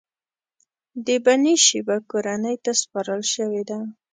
د 1.05 1.07
بنی 1.25 1.55
شیبه 1.65 1.97
کورنۍ 2.11 2.55
ته 2.63 2.71
سپارل 2.81 3.21
شوې 3.33 3.63
ده. 3.69 3.79